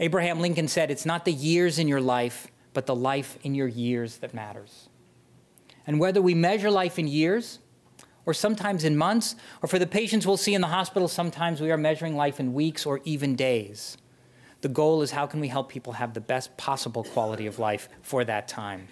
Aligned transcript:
Abraham 0.00 0.40
Lincoln 0.40 0.68
said, 0.68 0.90
It's 0.90 1.06
not 1.06 1.24
the 1.24 1.32
years 1.32 1.78
in 1.78 1.88
your 1.88 2.00
life, 2.00 2.48
but 2.72 2.86
the 2.86 2.94
life 2.94 3.38
in 3.42 3.54
your 3.54 3.68
years 3.68 4.18
that 4.18 4.32
matters. 4.32 4.88
And 5.86 5.98
whether 5.98 6.22
we 6.22 6.34
measure 6.34 6.70
life 6.70 6.98
in 6.98 7.08
years, 7.08 7.58
or 8.24 8.34
sometimes 8.34 8.84
in 8.84 8.96
months, 8.96 9.34
or 9.62 9.68
for 9.68 9.78
the 9.78 9.86
patients 9.86 10.26
we'll 10.26 10.36
see 10.36 10.54
in 10.54 10.60
the 10.60 10.68
hospital, 10.68 11.08
sometimes 11.08 11.60
we 11.60 11.70
are 11.70 11.78
measuring 11.78 12.14
life 12.14 12.38
in 12.38 12.52
weeks 12.52 12.84
or 12.84 13.00
even 13.04 13.34
days. 13.34 13.96
The 14.60 14.68
goal 14.68 15.02
is 15.02 15.12
how 15.12 15.26
can 15.26 15.40
we 15.40 15.48
help 15.48 15.68
people 15.68 15.94
have 15.94 16.14
the 16.14 16.20
best 16.20 16.56
possible 16.56 17.04
quality 17.04 17.46
of 17.46 17.58
life 17.58 17.88
for 18.02 18.24
that 18.24 18.48
time. 18.48 18.88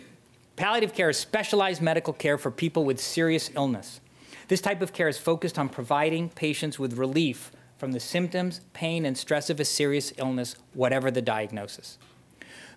Palliative 0.56 0.94
care 0.94 1.10
is 1.10 1.18
specialized 1.18 1.82
medical 1.82 2.14
care 2.14 2.38
for 2.38 2.50
people 2.50 2.86
with 2.86 2.98
serious 2.98 3.50
illness. 3.54 4.00
This 4.48 4.62
type 4.62 4.80
of 4.80 4.94
care 4.94 5.08
is 5.08 5.18
focused 5.18 5.58
on 5.58 5.68
providing 5.68 6.30
patients 6.30 6.78
with 6.78 6.96
relief 6.96 7.52
from 7.76 7.92
the 7.92 8.00
symptoms, 8.00 8.62
pain, 8.72 9.04
and 9.04 9.18
stress 9.18 9.50
of 9.50 9.60
a 9.60 9.66
serious 9.66 10.14
illness, 10.16 10.56
whatever 10.72 11.10
the 11.10 11.20
diagnosis. 11.20 11.98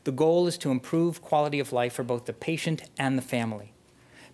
The 0.04 0.12
goal 0.12 0.46
is 0.48 0.58
to 0.58 0.72
improve 0.72 1.22
quality 1.22 1.62
of 1.62 1.72
life 1.72 1.94
for 1.94 2.04
both 2.04 2.26
the 2.26 2.34
patient 2.34 2.82
and 2.98 3.18
the 3.18 3.22
family. 3.22 3.72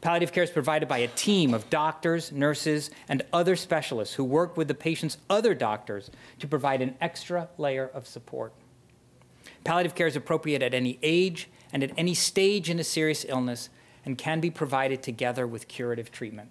Palliative 0.02 0.34
care 0.34 0.44
is 0.44 0.50
provided 0.50 0.90
by 0.90 1.00
a 1.00 1.08
team 1.10 1.54
of 1.54 1.70
doctors, 1.70 2.32
nurses, 2.32 2.90
and 3.08 3.22
other 3.32 3.56
specialists 3.56 4.16
who 4.16 4.24
work 4.24 4.58
with 4.58 4.68
the 4.68 4.74
patient's 4.74 5.20
other 5.30 5.54
doctors 5.54 6.10
to 6.40 6.48
provide 6.48 6.82
an 6.82 6.96
extra 7.00 7.50
layer 7.60 7.88
of 7.94 8.08
support. 8.08 8.54
Palliative 9.64 9.94
care 9.94 10.08
is 10.08 10.16
appropriate 10.16 10.64
at 10.64 10.74
any 10.74 10.98
age 11.04 11.48
and 11.76 11.84
at 11.84 11.92
any 11.98 12.14
stage 12.14 12.70
in 12.70 12.80
a 12.80 12.86
serious 12.86 13.26
illness 13.28 13.68
and 14.06 14.18
can 14.18 14.40
be 14.40 14.50
provided 14.50 15.04
together 15.04 15.46
with 15.46 15.68
curative 15.68 16.10
treatment. 16.10 16.50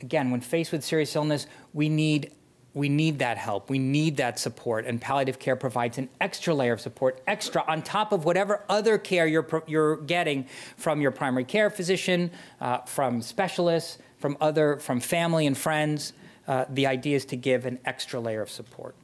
Again, 0.00 0.30
when 0.30 0.40
faced 0.40 0.70
with 0.70 0.84
serious 0.84 1.16
illness, 1.16 1.48
we 1.74 1.88
need 1.88 2.30
we 2.72 2.88
need 2.88 3.18
that 3.18 3.36
help. 3.36 3.68
We 3.68 3.80
need 3.80 4.18
that 4.18 4.38
support. 4.38 4.86
And 4.86 5.00
palliative 5.00 5.40
care 5.40 5.56
provides 5.56 5.98
an 5.98 6.08
extra 6.20 6.54
layer 6.54 6.74
of 6.74 6.80
support, 6.80 7.20
extra 7.26 7.64
on 7.66 7.82
top 7.82 8.12
of 8.12 8.24
whatever 8.24 8.64
other 8.68 8.96
care 8.96 9.26
you're, 9.26 9.64
you're 9.66 9.96
getting 9.96 10.46
from 10.76 11.00
your 11.00 11.10
primary 11.10 11.42
care 11.42 11.68
physician, 11.68 12.30
uh, 12.60 12.78
from 12.82 13.22
specialists, 13.22 13.98
from 14.18 14.36
other, 14.40 14.76
from 14.76 15.00
family 15.00 15.48
and 15.48 15.58
friends. 15.58 16.12
Uh, 16.46 16.64
the 16.70 16.86
idea 16.86 17.16
is 17.16 17.24
to 17.24 17.36
give 17.36 17.66
an 17.66 17.80
extra 17.84 18.20
layer 18.20 18.40
of 18.40 18.50
support. 18.50 18.94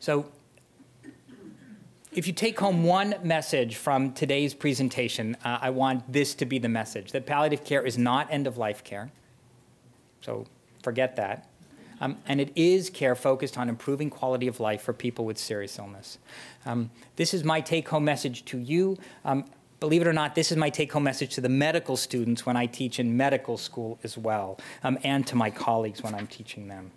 So, 0.00 0.26
if 2.14 2.26
you 2.26 2.32
take 2.32 2.60
home 2.60 2.84
one 2.84 3.14
message 3.22 3.76
from 3.76 4.12
today's 4.12 4.52
presentation, 4.52 5.36
uh, 5.44 5.58
I 5.62 5.70
want 5.70 6.12
this 6.12 6.34
to 6.36 6.46
be 6.46 6.58
the 6.58 6.68
message 6.68 7.12
that 7.12 7.24
palliative 7.24 7.64
care 7.64 7.84
is 7.84 7.96
not 7.96 8.28
end 8.30 8.46
of 8.46 8.58
life 8.58 8.84
care. 8.84 9.10
So, 10.20 10.46
forget 10.82 11.16
that. 11.16 11.48
Um, 12.00 12.18
and 12.26 12.40
it 12.40 12.52
is 12.56 12.90
care 12.90 13.14
focused 13.14 13.56
on 13.56 13.68
improving 13.68 14.10
quality 14.10 14.46
of 14.46 14.60
life 14.60 14.82
for 14.82 14.92
people 14.92 15.24
with 15.24 15.38
serious 15.38 15.78
illness. 15.78 16.18
Um, 16.66 16.90
this 17.16 17.32
is 17.32 17.44
my 17.44 17.60
take 17.60 17.88
home 17.88 18.04
message 18.04 18.44
to 18.46 18.58
you. 18.58 18.98
Um, 19.24 19.44
believe 19.80 20.02
it 20.02 20.06
or 20.06 20.12
not, 20.12 20.34
this 20.34 20.50
is 20.50 20.58
my 20.58 20.68
take 20.68 20.92
home 20.92 21.04
message 21.04 21.34
to 21.36 21.40
the 21.40 21.48
medical 21.48 21.96
students 21.96 22.44
when 22.44 22.56
I 22.56 22.66
teach 22.66 22.98
in 22.98 23.16
medical 23.16 23.56
school 23.56 23.98
as 24.02 24.18
well, 24.18 24.58
um, 24.82 24.98
and 25.02 25.26
to 25.28 25.36
my 25.36 25.50
colleagues 25.50 26.02
when 26.02 26.14
I'm 26.14 26.26
teaching 26.26 26.68
them. 26.68 26.90